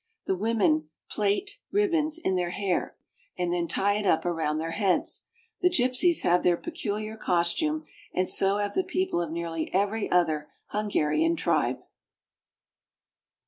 The 0.25 0.35
women 0.35 0.89
plait 1.11 1.59
ribbons 1.71 2.17
in 2.17 2.35
their 2.35 2.49
hair, 2.49 2.97
and 3.37 3.53
then 3.53 3.67
tie 3.67 3.97
it 3.99 4.05
up 4.07 4.25
around 4.25 4.57
their 4.57 4.71
heads. 4.71 5.25
The 5.61 5.69
gypsies 5.69 6.21
have 6.23 6.41
their 6.41 6.57
peculiar 6.57 7.15
costume, 7.15 7.85
and 8.11 8.27
so 8.27 8.57
have 8.57 8.73
the 8.73 8.83
peo 8.83 9.05
ple 9.11 9.21
of 9.21 9.29
nearly 9.29 9.71
every 9.71 10.09
other 10.09 10.49
Hungarian 10.69 11.35
tribe. 11.35 11.81